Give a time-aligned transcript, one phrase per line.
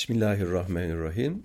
[0.00, 1.42] Bismillahirrahmanirrahim.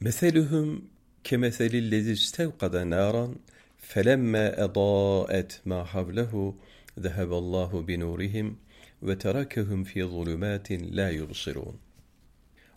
[0.00, 0.84] Meseluhum
[1.24, 3.38] kemeselillezi istevkada naran
[3.78, 6.56] felemme edaet ma havlehu
[6.98, 8.58] zeheballahu binurihim
[9.02, 11.76] ve terakehum fi zulumatin la yubsirun.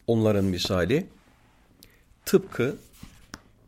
[0.07, 1.05] Onların misali
[2.25, 2.75] tıpkı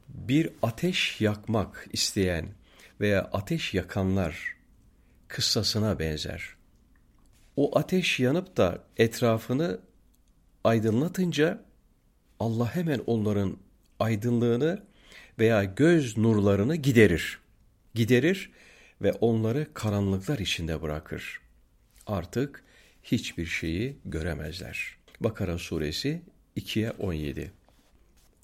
[0.09, 2.45] bir ateş yakmak isteyen
[3.01, 4.55] veya ateş yakanlar
[5.27, 6.55] kıssasına benzer.
[7.55, 9.79] O ateş yanıp da etrafını
[10.65, 11.65] aydınlatınca
[12.39, 13.57] Allah hemen onların
[13.99, 14.83] aydınlığını
[15.39, 17.39] veya göz nurlarını giderir.
[17.93, 18.51] Giderir
[19.01, 21.41] ve onları karanlıklar içinde bırakır.
[22.07, 22.63] Artık
[23.03, 24.97] hiçbir şeyi göremezler.
[25.19, 26.21] Bakara suresi
[26.57, 27.51] 2'ye 17.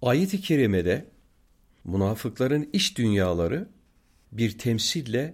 [0.02, 1.06] Ayet-i kerimede
[1.84, 3.70] münafıkların iç dünyaları
[4.32, 5.34] bir temsille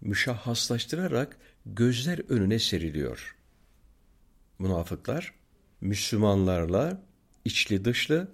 [0.00, 3.36] müşahhaslaştırarak gözler önüne seriliyor.
[4.58, 5.35] Münafıklar
[5.80, 7.02] Müslümanlarla
[7.44, 8.28] içli dışlı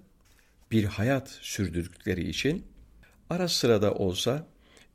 [0.71, 2.65] bir hayat sürdürdükleri için
[3.29, 4.47] ara sırada olsa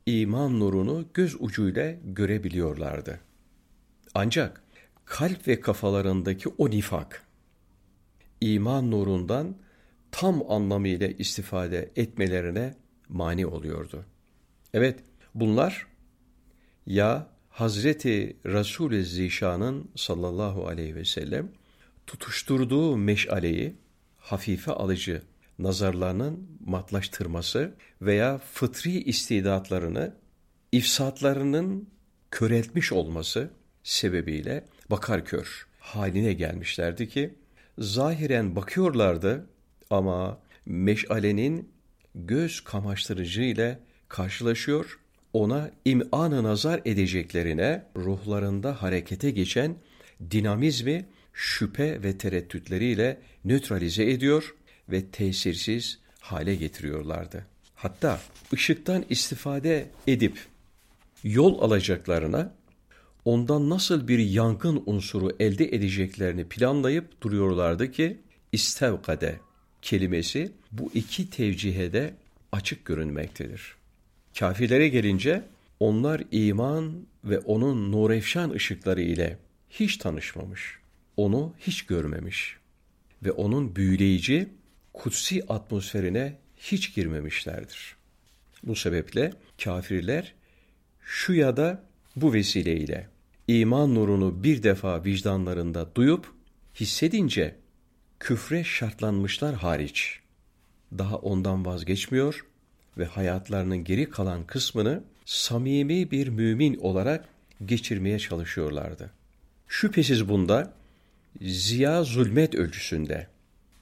[0.05, 3.19] iman nurunu göz ucuyla görebiliyorlardı.
[4.13, 4.63] Ancak
[5.05, 7.27] kalp ve kafalarındaki o nifak,
[8.41, 9.55] iman nurundan
[10.11, 12.75] tam anlamıyla istifade etmelerine
[13.09, 14.05] mani oluyordu.
[14.73, 14.99] Evet,
[15.35, 15.87] bunlar
[16.85, 21.51] ya Hazreti Resul-i Zişan'ın sallallahu aleyhi ve sellem
[22.09, 23.75] tutuşturduğu meşaleyi
[24.17, 25.21] hafife alıcı
[25.59, 30.15] nazarlarının matlaştırması veya fıtri istidatlarını
[30.71, 31.89] ifsatlarının
[32.31, 33.49] köreltmiş olması
[33.83, 37.35] sebebiyle bakar kör haline gelmişlerdi ki
[37.77, 39.45] zahiren bakıyorlardı
[39.89, 41.71] ama meşalenin
[42.15, 44.99] göz kamaştırıcı ile karşılaşıyor,
[45.33, 49.75] ona im'an nazar edeceklerine ruhlarında harekete geçen
[50.31, 54.55] dinamizmi şüphe ve tereddütleriyle nötralize ediyor
[54.89, 57.45] ve tesirsiz hale getiriyorlardı.
[57.75, 58.19] Hatta
[58.53, 60.39] ışıktan istifade edip
[61.23, 62.53] yol alacaklarına
[63.25, 68.17] ondan nasıl bir yangın unsuru elde edeceklerini planlayıp duruyorlardı ki
[68.51, 69.39] istevkade
[69.81, 72.13] kelimesi bu iki tevcihede
[72.51, 73.75] açık görünmektedir.
[74.39, 75.43] Kafirlere gelince
[75.79, 79.37] onlar iman ve onun nurefşan ışıkları ile
[79.69, 80.79] hiç tanışmamış
[81.19, 82.57] onu hiç görmemiş
[83.23, 84.49] ve onun büyüleyici
[84.93, 87.95] kutsi atmosferine hiç girmemişlerdir.
[88.63, 90.33] Bu sebeple kafirler
[91.01, 91.83] şu ya da
[92.15, 93.09] bu vesileyle
[93.47, 96.33] iman nurunu bir defa vicdanlarında duyup
[96.75, 97.55] hissedince
[98.19, 100.19] küfre şartlanmışlar hariç
[100.97, 102.45] daha ondan vazgeçmiyor
[102.97, 107.29] ve hayatlarının geri kalan kısmını samimi bir mümin olarak
[107.65, 109.11] geçirmeye çalışıyorlardı.
[109.67, 110.78] Şüphesiz bunda
[111.41, 113.27] ziya zulmet ölçüsünde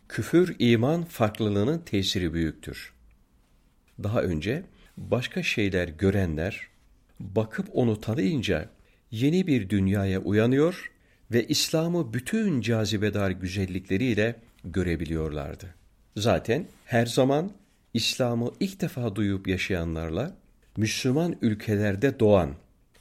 [0.10, 2.94] küfür iman farklılığının tesiri büyüktür.
[4.04, 4.64] Daha önce
[4.98, 6.68] başka şeyler görenler
[7.20, 8.70] bakıp onu tanıyınca
[9.12, 10.92] yeni bir dünyaya uyanıyor
[11.32, 15.76] ve İslam'ı bütün cazibedar güzellikleriyle görebiliyorlardı.
[16.16, 17.52] Zaten her zaman
[17.94, 20.38] İslam'ı ilk defa duyup yaşayanlarla
[20.78, 22.56] Müslüman ülkelerde doğan,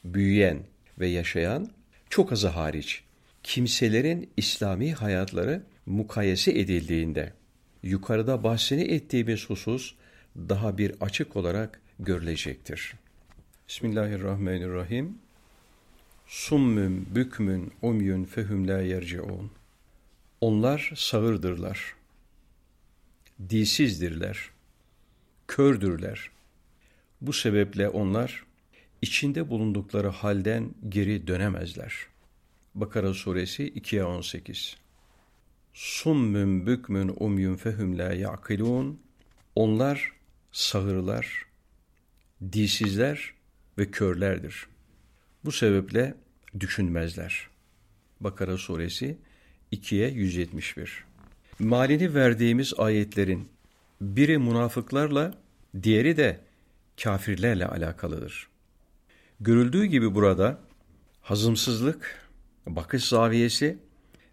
[0.04, 0.58] büyüyen
[0.98, 1.70] ve yaşayan
[2.10, 3.05] çok azı hariç
[3.46, 7.32] kimselerin İslami hayatları mukayese edildiğinde
[7.82, 9.94] yukarıda bahsini ettiğimiz husus
[10.36, 12.94] daha bir açık olarak görülecektir.
[13.68, 15.18] Bismillahirrahmanirrahim.
[16.26, 19.50] Summün, bükmün, umyün, fehüm la yerciun.
[20.40, 21.94] Onlar sağırdırlar.
[23.50, 24.50] Dilsizdirler.
[25.48, 26.30] Kördürler.
[27.20, 28.44] Bu sebeple onlar
[29.02, 32.15] içinde bulundukları halden geri dönemezler.''
[32.76, 34.76] Bakara suresi 2'ye 18.
[35.74, 39.00] Summün bükmün umyun fehüm la ya'kilun.
[39.54, 40.12] Onlar
[40.52, 41.46] sağırlar,
[42.52, 43.34] dilsizler
[43.78, 44.66] ve körlerdir.
[45.44, 46.14] Bu sebeple
[46.60, 47.48] düşünmezler.
[48.20, 49.18] Bakara suresi
[49.72, 51.04] 2'ye 171.
[51.58, 53.48] Malini verdiğimiz ayetlerin
[54.00, 55.34] biri münafıklarla,
[55.82, 56.40] diğeri de
[57.02, 58.48] kafirlerle alakalıdır.
[59.40, 60.58] Görüldüğü gibi burada
[61.22, 62.25] hazımsızlık,
[62.66, 63.78] bakış zaviyesi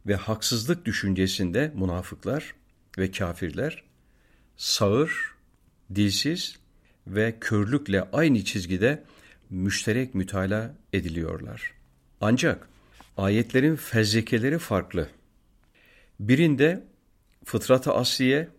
[0.07, 2.55] ve haksızlık düşüncesinde münafıklar
[2.97, 3.83] ve kafirler
[4.57, 5.33] sağır,
[5.95, 6.59] dilsiz
[7.07, 9.03] ve körlükle aynı çizgide
[9.49, 11.73] müşterek mütala ediliyorlar.
[12.21, 12.67] Ancak
[13.17, 15.09] ayetlerin fezlekeleri farklı.
[16.19, 16.83] Birinde
[17.45, 18.49] fıtratı asliye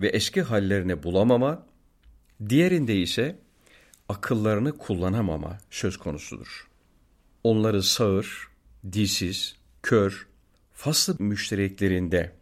[0.00, 1.66] ve eski hallerini bulamama,
[2.48, 3.38] diğerinde ise
[4.08, 6.68] akıllarını kullanamama söz konusudur.
[7.44, 8.48] Onları sağır,
[8.92, 10.26] dilsiz, kör,
[10.72, 12.32] faslı müştereklerinde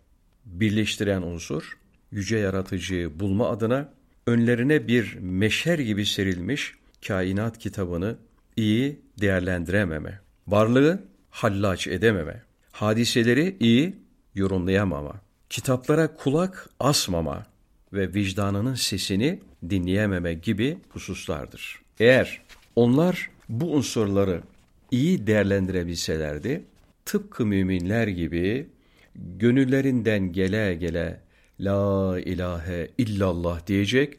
[0.45, 1.79] birleştiren unsur,
[2.11, 3.93] yüce yaratıcıyı bulma adına
[4.27, 6.75] önlerine bir meşer gibi serilmiş
[7.07, 8.17] kainat kitabını
[8.57, 12.43] iyi değerlendirememe, varlığı hallaç edememe,
[12.73, 13.97] hadiseleri iyi
[14.35, 17.47] yorumlayamama, kitaplara kulak asmama
[17.93, 19.41] ve vicdanının sesini
[19.71, 21.81] dinleyememe gibi hususlardır.
[22.01, 22.43] Eğer
[22.77, 24.43] onlar bu unsurları
[24.91, 26.65] iyi değerlendirebilselerdi,
[27.05, 28.69] tıpkı müminler gibi
[29.15, 31.21] gönüllerinden gele gele
[31.61, 34.15] La ilahe illallah diyecek,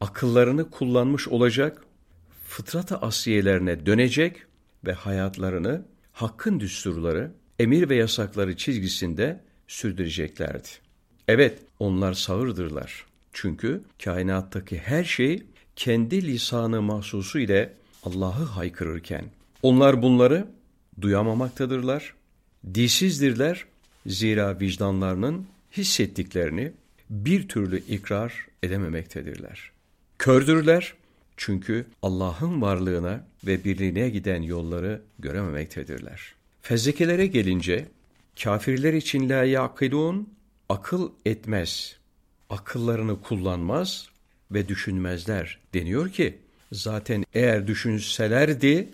[0.00, 1.84] akıllarını kullanmış olacak,
[2.44, 4.42] fıtrat-ı asiyelerine dönecek
[4.86, 10.68] ve hayatlarını hakkın düsturları, emir ve yasakları çizgisinde sürdüreceklerdi.
[11.28, 13.06] Evet, onlar sağırdırlar.
[13.32, 15.42] Çünkü kainattaki her şey
[15.76, 17.72] kendi lisanı mahsusu ile
[18.02, 19.24] Allah'ı haykırırken
[19.62, 20.46] onlar bunları
[21.00, 22.14] duyamamaktadırlar,
[22.74, 23.64] dilsizdirler
[24.06, 26.72] zira vicdanlarının hissettiklerini
[27.10, 29.70] bir türlü ikrar edememektedirler.
[30.18, 30.94] Kördürler
[31.36, 36.34] çünkü Allah'ın varlığına ve birliğine giden yolları görememektedirler.
[36.62, 37.88] Fezlekelere gelince
[38.42, 40.28] kafirler için la yakilun
[40.68, 41.96] akıl etmez,
[42.50, 44.08] akıllarını kullanmaz
[44.50, 46.38] ve düşünmezler deniyor ki
[46.72, 48.88] zaten eğer düşünselerdi,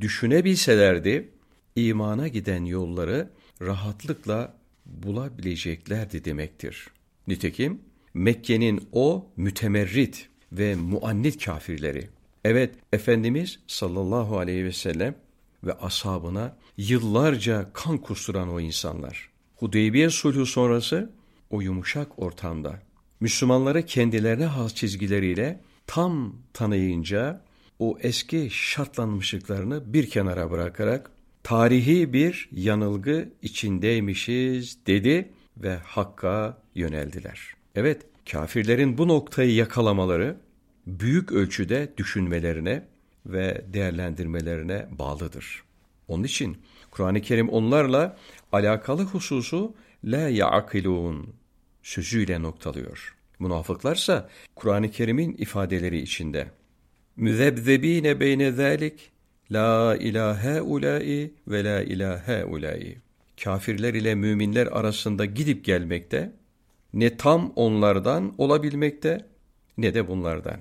[0.00, 1.28] düşünebilselerdi
[1.76, 3.30] imana giden yolları
[3.62, 4.54] rahatlıkla
[4.86, 6.86] bulabileceklerdi demektir.
[7.26, 7.80] Nitekim
[8.14, 12.08] Mekke'nin o mütemerrit ve muannit kafirleri.
[12.44, 15.14] Evet Efendimiz sallallahu aleyhi ve sellem
[15.64, 19.30] ve ashabına yıllarca kan kusturan o insanlar.
[19.56, 21.10] Hudeybiye sulhu sonrası
[21.50, 22.80] o yumuşak ortamda
[23.20, 27.40] Müslümanları kendilerine has çizgileriyle tam tanıyınca
[27.78, 31.10] o eski şartlanmışlıklarını bir kenara bırakarak
[31.42, 37.40] tarihi bir yanılgı içindeymişiz dedi ve Hakk'a yöneldiler.
[37.74, 40.36] Evet, kafirlerin bu noktayı yakalamaları
[40.86, 42.84] büyük ölçüde düşünmelerine
[43.26, 45.62] ve değerlendirmelerine bağlıdır.
[46.08, 46.58] Onun için
[46.90, 48.16] Kur'an-ı Kerim onlarla
[48.52, 49.74] alakalı hususu
[50.04, 51.34] la ya'kilun
[51.82, 53.14] sözüyle noktalıyor.
[53.38, 56.50] Münafıklarsa Kur'an-ı Kerim'in ifadeleri içinde
[57.18, 59.10] müzebzebine beyne zalik
[59.50, 62.98] La ilahe ulai ve la ilahe ulai.
[63.44, 66.32] Kafirler ile müminler arasında gidip gelmekte,
[66.94, 69.26] ne tam onlardan olabilmekte
[69.78, 70.60] ne de bunlardan.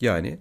[0.00, 0.38] Yani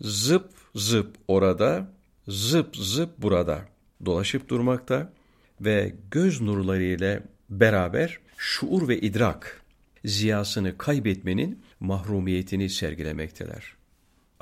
[0.00, 1.92] zıp zıp orada,
[2.28, 3.68] zıp zıp burada
[4.04, 5.12] dolaşıp durmakta
[5.60, 9.62] ve göz nurları ile beraber şuur ve idrak
[10.04, 13.83] ziyasını kaybetmenin mahrumiyetini sergilemekteler.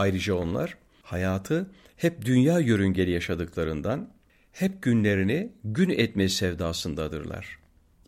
[0.03, 4.13] Ayrıca onlar hayatı hep dünya yörüngeli yaşadıklarından
[4.53, 7.59] hep günlerini gün etme sevdasındadırlar.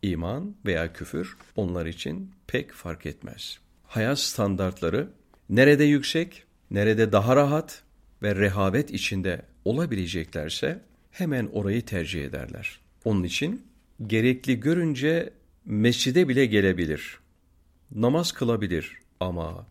[0.02, 3.58] İman veya küfür onlar için pek fark etmez.
[3.86, 5.08] Hayat standartları
[5.48, 7.82] nerede yüksek, nerede daha rahat
[8.22, 10.80] ve rehavet içinde olabileceklerse
[11.10, 12.80] hemen orayı tercih ederler.
[13.04, 13.66] Onun için
[14.06, 15.30] gerekli görünce
[15.64, 17.18] mescide bile gelebilir.
[17.90, 19.66] Namaz kılabilir ama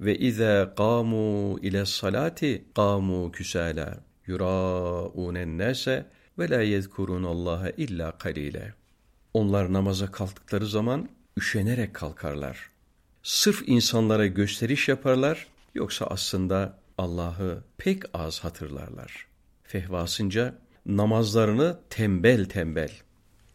[0.00, 6.06] ve izâ qâmû ile salati qâmû küsâlâ yurâûnen nâse
[6.38, 8.74] ve lâ yezkurûnallâhe illa kalîle.
[9.34, 12.70] Onlar namaza kalktıkları zaman üşenerek kalkarlar.
[13.22, 19.26] Sırf insanlara gösteriş yaparlar yoksa aslında Allah'ı pek az hatırlarlar.
[19.62, 20.54] Fehvasınca
[20.86, 22.90] namazlarını tembel tembel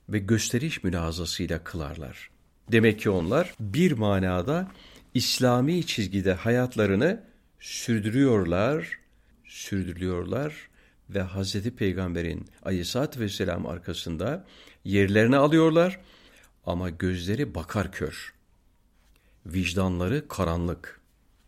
[0.09, 2.29] ve gösteriş münazasıyla kılarlar.
[2.71, 4.67] Demek ki onlar bir manada
[5.15, 7.23] İslami çizgide hayatlarını
[7.59, 8.99] sürdürüyorlar,
[9.45, 10.69] sürdürüyorlar
[11.09, 14.45] ve Hazreti Peygamber'in aleyhissalatü vesselam arkasında
[14.83, 15.99] yerlerini alıyorlar
[16.65, 18.33] ama gözleri bakar kör.
[19.45, 21.01] Vicdanları karanlık,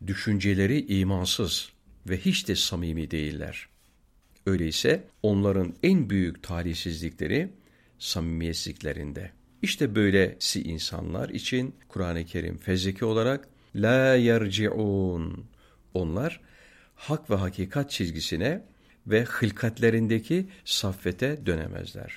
[0.07, 1.69] düşünceleri imansız
[2.09, 3.67] ve hiç de samimi değiller.
[4.45, 7.49] Öyleyse onların en büyük talihsizlikleri
[7.99, 9.31] samimiyetsizliklerinde.
[9.61, 13.47] İşte böylesi insanlar için Kur'an-ı Kerim fezleke olarak
[13.77, 15.45] la yerciun.
[15.93, 16.41] Onlar
[16.95, 18.63] hak ve hakikat çizgisine
[19.07, 22.13] ve hılkatlerindeki saffete dönemezler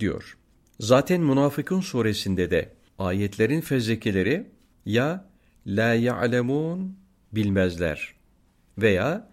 [0.00, 0.38] diyor.
[0.80, 4.46] Zaten Münafıkun suresinde de ayetlerin fezlekeleri
[4.86, 5.28] ya
[5.66, 6.96] la ya'lemun
[7.32, 8.14] bilmezler
[8.78, 9.30] veya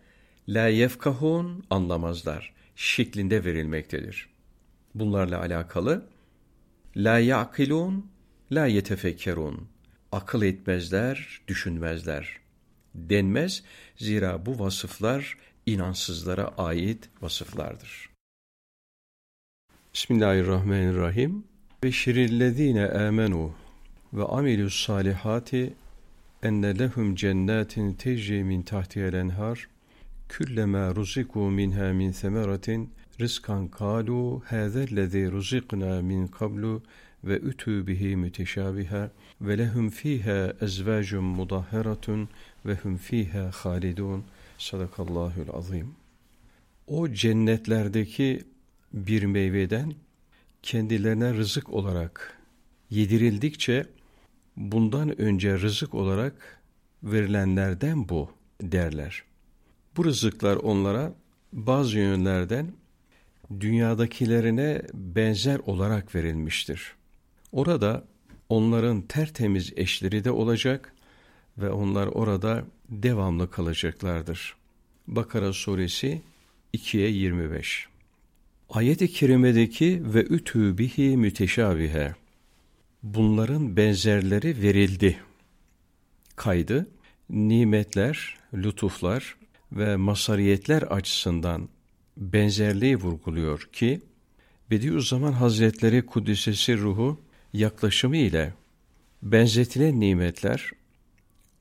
[0.48, 4.30] la yefkahun anlamazlar şeklinde verilmektedir.
[4.96, 6.06] Bunlarla alakalı
[6.96, 8.12] la ya'kilun
[8.52, 9.68] la yetefekkerun
[10.12, 12.40] akıl etmezler, düşünmezler
[12.96, 13.64] denmez.
[13.96, 18.10] Zira bu vasıflar inansızlara ait vasıflardır.
[19.94, 21.44] Bismillahirrahmanirrahim.
[21.84, 23.54] Ve şirillezine amenu
[24.14, 25.74] ve amilus salihati
[26.44, 29.68] enne lehum cennetin tecri min tahtiyel enhar
[30.30, 32.90] küllema ruziku minha min semeratin
[33.20, 36.84] rizkan kalu hâzellezî ruzikna min kablu
[37.24, 42.30] ve ütü bihi müteşabiha ve lehum fiha ezvacun mudahharatun
[42.66, 44.24] ve hum fiha halidun
[44.58, 45.96] sadakallahul azim.
[46.88, 48.44] O cennetlerdeki
[48.94, 49.94] bir meyveden
[50.64, 52.38] kendilerine rızık olarak
[52.90, 53.86] yedirildikçe
[54.58, 56.62] bundan önce rızık olarak
[57.04, 58.30] verilenlerden bu
[58.62, 59.24] derler.
[59.98, 61.14] Bu rızıklar onlara
[61.54, 62.72] bazı yönlerden
[63.60, 66.96] dünyadakilerine benzer olarak verilmiştir.
[67.52, 68.04] Orada
[68.52, 70.94] onların tertemiz eşleri de olacak
[71.58, 74.56] ve onlar orada devamlı kalacaklardır.
[75.08, 76.22] Bakara suresi
[76.74, 77.88] 2'ye 25
[78.70, 82.16] Ayet-i kerimedeki ve ütü bihi müteşabihe
[83.04, 85.20] bunların benzerleri verildi.
[86.36, 86.88] Kaydı
[87.30, 89.36] nimetler, lütuflar
[89.72, 91.70] ve masariyetler açısından
[92.18, 94.02] benzerliği vurguluyor ki
[94.70, 97.20] Bediüzzaman Hazretleri Kuddisesi ruhu
[97.54, 98.54] yaklaşımı ile
[99.24, 100.72] benzetilen nimetler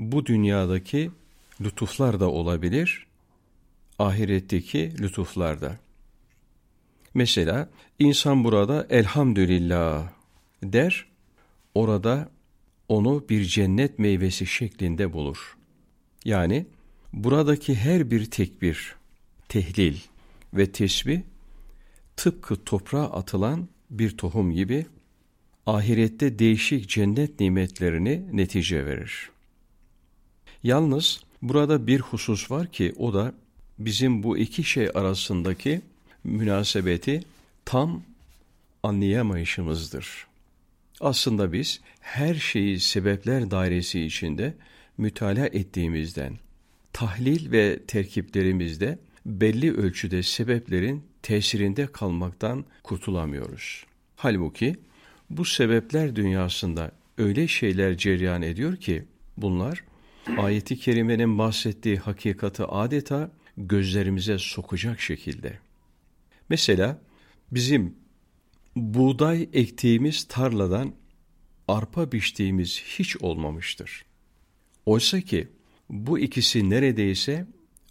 [0.01, 1.11] bu dünyadaki
[1.61, 3.07] lütuflar da olabilir,
[3.99, 5.79] ahiretteki lütuflar da.
[7.15, 10.09] Mesela insan burada elhamdülillah
[10.63, 11.07] der,
[11.75, 12.31] orada
[12.89, 15.57] onu bir cennet meyvesi şeklinde bulur.
[16.25, 16.67] Yani
[17.13, 18.97] buradaki her bir tekbir,
[19.49, 19.97] tehlil
[20.55, 21.21] ve tesbih
[22.17, 24.87] tıpkı toprağa atılan bir tohum gibi
[25.71, 29.31] ahirette değişik cennet nimetlerini netice verir.
[30.63, 33.35] Yalnız burada bir husus var ki o da
[33.79, 35.81] bizim bu iki şey arasındaki
[36.25, 37.23] münasebeti
[37.65, 38.03] tam
[38.83, 40.27] anlayamayışımızdır.
[41.01, 44.55] Aslında biz her şeyi sebepler dairesi içinde
[44.99, 46.39] mütalaa ettiğimizden,
[46.93, 53.85] tahlil ve terkiplerimizde belli ölçüde sebeplerin tesirinde kalmaktan kurtulamıyoruz.
[54.17, 54.77] Halbuki
[55.31, 59.05] bu sebepler dünyasında öyle şeyler cereyan ediyor ki
[59.37, 59.85] bunlar
[60.39, 65.59] ayeti kerimenin bahsettiği hakikati adeta gözlerimize sokacak şekilde.
[66.49, 66.99] Mesela
[67.51, 67.95] bizim
[68.77, 70.95] buğday ektiğimiz tarladan
[71.69, 74.05] arpa biçtiğimiz hiç olmamıştır.
[74.87, 75.49] Oysa ki
[75.91, 77.47] bu ikisi neredeyse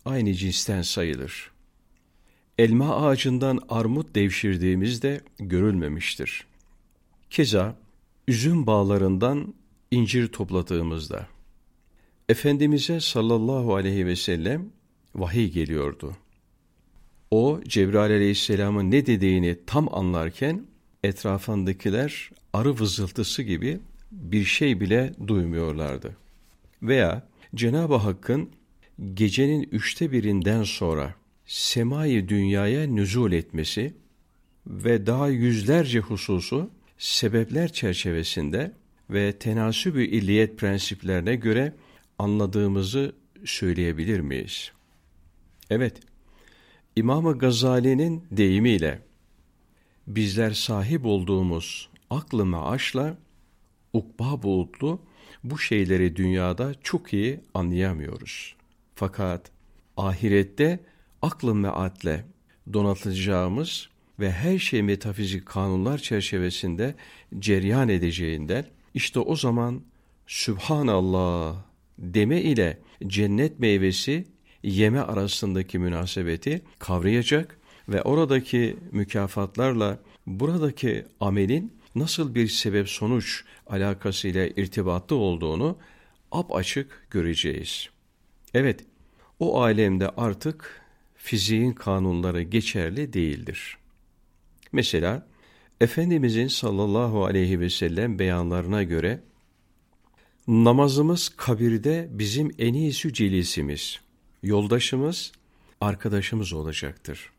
[0.05, 1.51] aynı cinsten sayılır.
[2.58, 6.49] Elma ağacından armut devşirdiğimiz de görülmemiştir.
[7.29, 7.75] Keza
[8.27, 9.53] üzüm bağlarından
[9.91, 11.27] incir topladığımızda
[12.29, 14.69] Efendimiz'e sallallahu aleyhi ve sellem
[15.15, 16.15] vahiy geliyordu.
[17.31, 20.65] O Cebrail aleyhisselamın ne dediğini tam anlarken
[21.03, 23.79] etrafındakiler arı vızıltısı gibi
[24.12, 26.15] bir şey bile duymuyorlardı.
[26.83, 28.50] Veya Cenab-ı Hakk'ın
[29.13, 33.93] gecenin üçte birinden sonra semayı dünyaya nüzul etmesi
[34.67, 36.69] ve daha yüzlerce hususu
[37.00, 38.72] sebepler çerçevesinde
[39.10, 41.74] ve tenasübü illiyet prensiplerine göre
[42.18, 43.15] anladığımızı
[43.46, 44.72] söyleyebilir miyiz?
[45.70, 46.00] Evet,
[46.96, 49.01] İmam-ı Gazali'nin deyimiyle
[50.08, 53.18] bizler sahip olduğumuz aklı maaşla
[53.94, 55.01] ukba bulutlu
[55.44, 58.56] bu şeyleri dünyada çok iyi anlayamıyoruz.
[58.96, 59.51] Fakat
[59.98, 60.79] ahirette
[61.22, 62.25] aklı meatle
[62.74, 63.88] donatılacağımız
[64.19, 66.95] ve her şey metafizik kanunlar çerçevesinde
[67.39, 69.81] ceryan edeceğinden işte o zaman
[70.27, 71.55] Sübhanallah
[71.99, 74.25] deme ile cennet meyvesi
[74.63, 77.59] yeme arasındaki münasebeti kavrayacak
[77.89, 85.77] ve oradaki mükafatlarla buradaki amelin nasıl bir sebep sonuç alakasıyla irtibatlı olduğunu
[86.51, 87.89] açık göreceğiz.
[88.53, 88.79] Evet,
[89.39, 90.81] o alemde artık
[91.15, 93.78] fiziğin kanunları geçerli değildir.
[94.71, 95.27] Mesela
[95.81, 99.19] Efendimizin sallallahu aleyhi ve sellem beyanlarına göre
[100.47, 103.99] namazımız kabirde bizim en iyisi celisimiz,
[104.43, 105.31] yoldaşımız,
[105.81, 107.29] arkadaşımız olacaktır.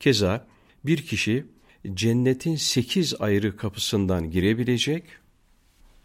[0.00, 0.46] Keza
[0.84, 1.46] bir kişi
[1.94, 5.04] cennetin sekiz ayrı kapısından girebilecek,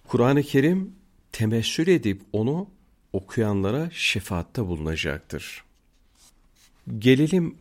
[0.08, 0.94] Kur'an-ı Kerim
[1.32, 2.70] temessül edip onu
[3.14, 5.64] okuyanlara şefaatte bulunacaktır.
[7.00, 7.56] Gelelim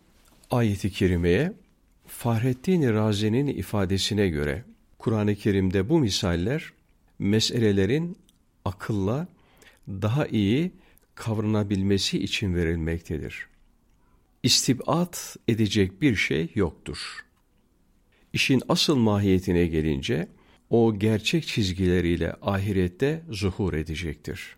[0.51, 1.53] ayeti kerimeye.
[2.19, 4.65] Fahrettin Razi'nin ifadesine göre
[4.99, 6.73] Kur'an-ı Kerim'de bu misaller
[7.19, 8.19] meselelerin
[8.65, 9.29] akılla
[9.89, 10.73] daha iyi
[11.15, 13.47] kavranabilmesi için verilmektedir.
[14.43, 17.25] İstibat edecek bir şey yoktur.
[18.33, 20.29] İşin asıl mahiyetine gelince
[20.71, 24.57] o gerçek çizgileriyle ahirette zuhur edecektir.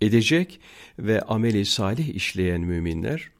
[0.00, 0.60] Edecek
[0.98, 3.35] ve ameli salih işleyen müminler,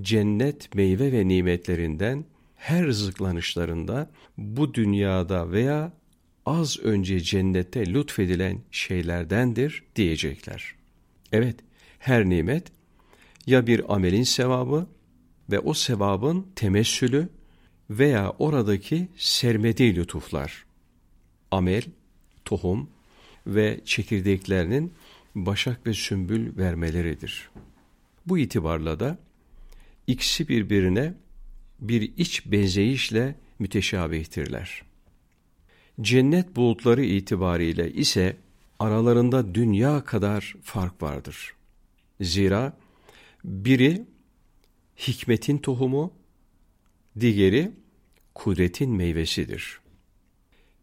[0.00, 2.24] cennet meyve ve nimetlerinden
[2.56, 5.92] her rızıklanışlarında bu dünyada veya
[6.46, 10.74] az önce cennette lütfedilen şeylerdendir diyecekler.
[11.32, 11.56] Evet,
[11.98, 12.72] her nimet
[13.46, 14.86] ya bir amelin sevabı
[15.50, 17.28] ve o sevabın temessülü
[17.90, 20.64] veya oradaki sermediği lütuflar.
[21.50, 21.82] Amel,
[22.44, 22.90] tohum
[23.46, 24.92] ve çekirdeklerinin
[25.34, 27.50] başak ve sümbül vermeleridir.
[28.26, 29.18] Bu itibarla da
[30.06, 31.14] ikisi birbirine
[31.80, 34.82] bir iç benzeyişle müteşabihtirler.
[36.00, 38.36] Cennet bulutları itibariyle ise
[38.78, 41.54] aralarında dünya kadar fark vardır.
[42.20, 42.78] Zira
[43.44, 44.06] biri
[44.96, 46.12] hikmetin tohumu,
[47.20, 47.72] diğeri
[48.34, 49.80] kudretin meyvesidir.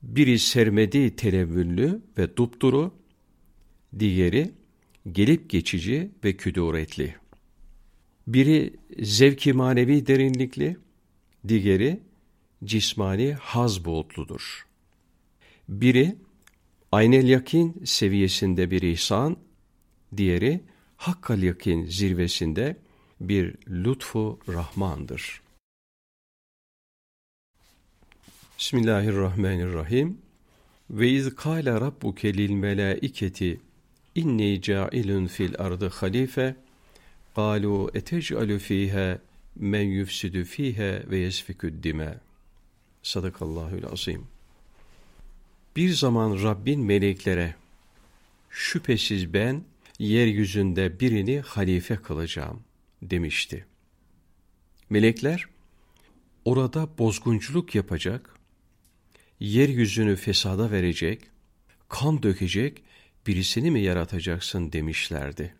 [0.04, 2.94] Biri sermedi televvüllü ve dupduru,
[4.00, 4.52] diğeri
[5.12, 7.16] gelip geçici ve küduretli.
[8.34, 10.78] Biri zevki manevi derinlikli,
[11.48, 12.00] diğeri
[12.64, 14.68] cismani haz boğutludur.
[15.70, 16.16] Biri
[16.92, 19.38] aynel yakin seviyesinde bir ihsan,
[20.18, 20.62] diğeri
[20.98, 22.78] hakkal yakin zirvesinde
[23.22, 25.42] bir lütfu rahmandır.
[28.60, 30.18] Bismillahirrahmanirrahim.
[30.90, 33.60] Ve iz kâle rabbuke lil melâiketi
[34.16, 36.56] inni câilun fil ardı halife
[37.39, 39.19] قالوا etec'alu fiha
[39.57, 42.15] men yufsidu fiha ve yesfikud dima.
[43.03, 44.27] Sadakallahul azim.
[45.77, 47.55] Bir zaman Rabbin meleklere
[48.51, 49.65] şüphesiz ben
[49.99, 52.63] yeryüzünde birini halife kılacağım
[53.03, 53.67] demişti.
[54.91, 55.47] Melekler
[56.45, 58.35] orada bozgunculuk yapacak,
[59.41, 61.21] yeryüzünü fesada verecek,
[61.89, 62.83] kan dökecek
[63.27, 65.55] birisini mi yaratacaksın demişlerdi.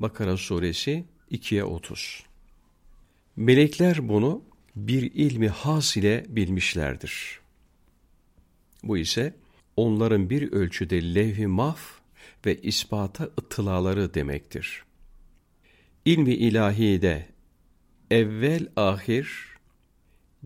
[0.00, 2.24] Bakara suresi 2'ye 30.
[3.36, 4.44] Melekler bunu
[4.76, 7.40] bir ilmi has ile bilmişlerdir.
[8.82, 9.34] Bu ise
[9.76, 11.80] onların bir ölçüde levh-i maf
[12.46, 14.84] ve ispata ıtılaları demektir.
[16.04, 17.28] İlmi ilahide
[18.10, 19.46] evvel ahir,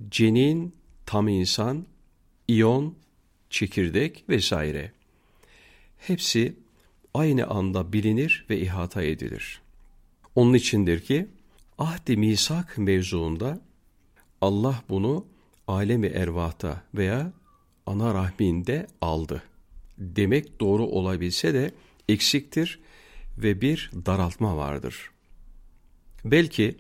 [0.08, 0.74] cenin,
[1.06, 1.86] tam insan,
[2.48, 2.98] iyon,
[3.50, 4.92] çekirdek vesaire.
[5.98, 6.63] Hepsi
[7.14, 9.60] aynı anda bilinir ve ihata edilir.
[10.34, 11.26] Onun içindir ki
[11.78, 13.60] ahdi misak mevzuunda
[14.40, 15.26] Allah bunu
[15.66, 17.32] alemi ervahta veya
[17.86, 19.42] ana rahminde aldı.
[19.98, 21.70] Demek doğru olabilse de
[22.08, 22.80] eksiktir
[23.38, 25.10] ve bir daraltma vardır.
[26.24, 26.76] Belki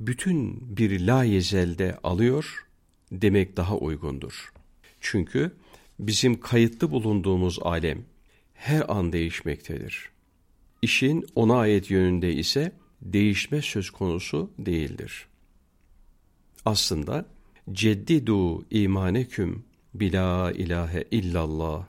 [0.00, 2.66] bütün bir la yezelde alıyor
[3.12, 4.52] demek daha uygundur.
[5.00, 5.52] Çünkü
[5.98, 8.04] bizim kayıtlı bulunduğumuz alem
[8.58, 10.10] her an değişmektedir.
[10.82, 15.26] İşin ona ait yönünde ise değişme söz konusu değildir.
[16.64, 17.26] Aslında
[17.72, 21.86] ceddidu imaneküm bila ilahe illallah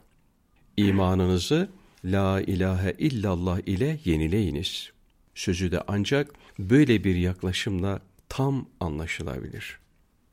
[0.77, 1.69] imanınızı
[2.05, 4.91] la ilahe illallah ile yenileyiniz.
[5.36, 9.79] Sözü de ancak böyle bir yaklaşımla tam anlaşılabilir.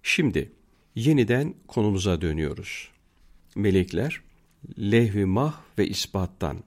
[0.02, 0.52] Şimdi
[0.94, 2.88] yeniden konumuza dönüyoruz.
[3.54, 4.20] Melekler
[4.78, 6.58] lehvi mah ve ispattan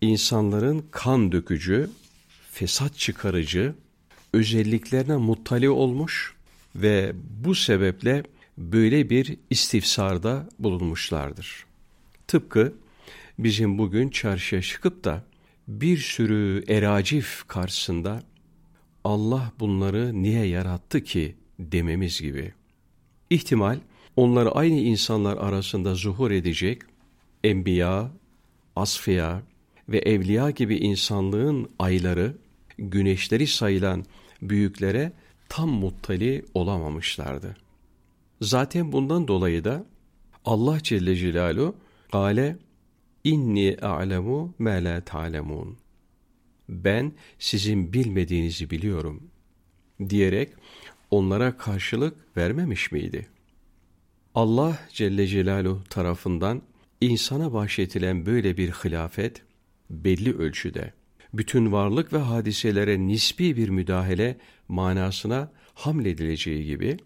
[0.00, 1.90] insanların kan dökücü,
[2.50, 3.74] fesat çıkarıcı
[4.32, 6.34] özelliklerine muttali olmuş
[6.76, 7.12] ve
[7.44, 8.22] bu sebeple
[8.58, 11.64] böyle bir istifsarda bulunmuşlardır.
[12.28, 12.72] Tıpkı
[13.38, 15.24] bizim bugün çarşıya çıkıp da
[15.68, 18.22] bir sürü eracif karşısında
[19.04, 22.52] Allah bunları niye yarattı ki dememiz gibi.
[23.30, 23.78] İhtimal
[24.16, 26.82] onlar aynı insanlar arasında zuhur edecek
[27.44, 28.10] enbiya,
[28.76, 29.42] asfiya
[29.88, 32.36] ve evliya gibi insanlığın ayları,
[32.78, 34.04] güneşleri sayılan
[34.42, 35.12] büyüklere
[35.48, 37.56] tam muttali olamamışlardı.
[38.40, 39.84] Zaten bundan dolayı da
[40.44, 41.76] Allah Celle Celaluhu
[42.12, 42.56] gale
[43.24, 45.76] inni a'lemu ma la ta'lemun.
[46.68, 49.22] Ben sizin bilmediğinizi biliyorum
[50.08, 50.52] diyerek
[51.10, 53.28] onlara karşılık vermemiş miydi?
[54.34, 56.62] Allah Celle Celaluhu tarafından
[57.02, 59.42] insana bahşetilen böyle bir hilafet
[59.90, 60.92] belli ölçüde
[61.34, 64.36] bütün varlık ve hadiselere nispi bir müdahale
[64.68, 66.96] manasına hamledileceği gibi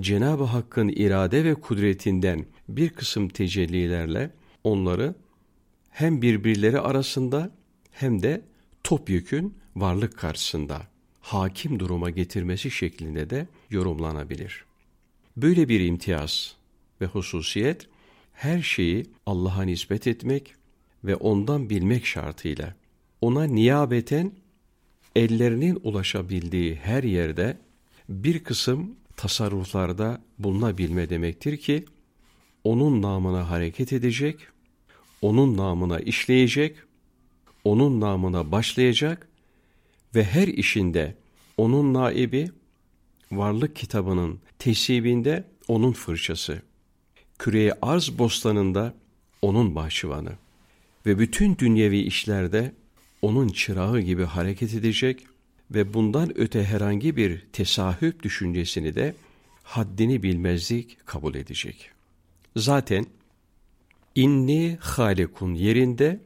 [0.00, 4.30] Cenab-ı Hakk'ın irade ve kudretinden bir kısım tecellilerle
[4.64, 5.14] onları
[5.90, 7.50] hem birbirleri arasında
[7.90, 8.42] hem de
[8.84, 10.82] topyekün varlık karşısında
[11.20, 14.64] hakim duruma getirmesi şeklinde de yorumlanabilir.
[15.36, 16.56] Böyle bir imtiyaz
[17.00, 17.88] ve hususiyet
[18.38, 20.54] her şeyi Allah'a nispet etmek
[21.04, 22.74] ve ondan bilmek şartıyla
[23.20, 24.32] ona niyabeten
[25.16, 27.58] ellerinin ulaşabildiği her yerde
[28.08, 31.84] bir kısım tasarruflarda bulunabilme demektir ki
[32.64, 34.36] onun namına hareket edecek,
[35.22, 36.76] onun namına işleyecek,
[37.64, 39.28] onun namına başlayacak
[40.14, 41.14] ve her işinde
[41.56, 42.50] onun naibi,
[43.32, 46.62] varlık kitabının tesibinde onun fırçası,
[47.38, 48.94] küreye arz bostanında
[49.42, 50.32] onun bahçıvanı
[51.06, 52.72] ve bütün dünyevi işlerde
[53.22, 55.26] onun çırağı gibi hareket edecek
[55.70, 59.14] ve bundan öte herhangi bir tesahüp düşüncesini de
[59.62, 61.90] haddini bilmezlik kabul edecek.
[62.56, 63.06] Zaten
[64.14, 66.20] inni halikun yerinde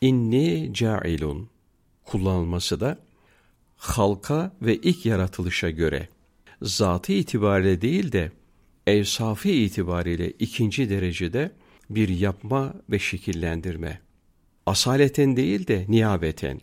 [0.00, 1.48] inni cailun
[2.04, 2.98] kullanılması da
[3.76, 6.08] halka ve ilk yaratılışa göre
[6.62, 8.32] zatı itibariyle değil de
[8.86, 11.52] evsafi itibariyle ikinci derecede
[11.90, 14.00] bir yapma ve şekillendirme.
[14.66, 16.60] Asaleten değil de niyabeten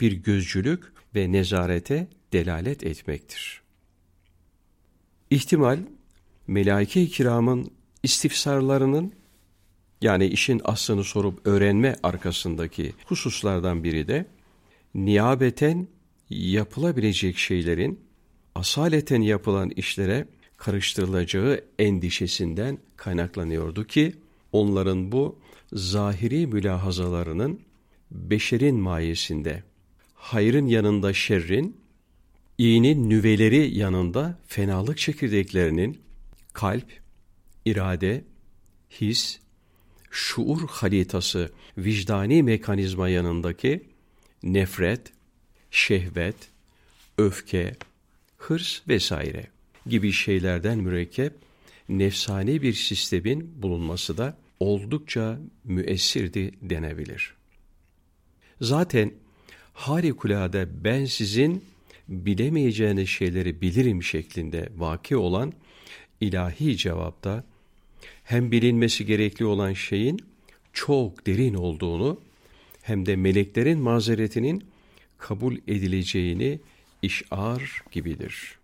[0.00, 3.62] bir gözcülük ve nezarete delalet etmektir.
[5.30, 5.78] İhtimal,
[6.46, 7.70] melaike-i kiramın
[8.02, 9.12] istifsarlarının
[10.00, 14.26] yani işin aslını sorup öğrenme arkasındaki hususlardan biri de
[14.94, 15.88] niyabeten
[16.30, 18.00] yapılabilecek şeylerin
[18.54, 24.14] asaleten yapılan işlere karıştırılacağı endişesinden kaynaklanıyordu ki
[24.52, 25.38] onların bu
[25.72, 27.60] zahiri mülahazalarının
[28.10, 29.62] beşerin mayesinde
[30.14, 31.76] hayrın yanında şerrin,
[32.58, 36.00] iyinin nüveleri yanında fenalık çekirdeklerinin
[36.52, 37.00] kalp,
[37.64, 38.24] irade,
[38.90, 39.40] his,
[40.10, 43.84] şuur halitası, vicdani mekanizma yanındaki
[44.42, 45.12] nefret,
[45.70, 46.36] şehvet,
[47.18, 47.76] öfke,
[48.36, 49.55] hırs vesaire
[49.88, 51.32] gibi şeylerden mürekkep
[51.88, 57.34] nefsani bir sistemin bulunması da oldukça müessirdi denebilir.
[58.60, 59.12] Zaten
[59.72, 61.64] harikulade ben sizin
[62.08, 65.52] bilemeyeceğiniz şeyleri bilirim şeklinde vaki olan
[66.20, 67.44] ilahi cevapta
[68.24, 70.20] hem bilinmesi gerekli olan şeyin
[70.72, 72.20] çok derin olduğunu
[72.82, 74.64] hem de meleklerin mazeretinin
[75.18, 76.58] kabul edileceğini
[77.02, 78.55] işar gibidir.''